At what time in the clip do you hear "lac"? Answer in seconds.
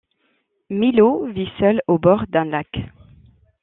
2.45-2.71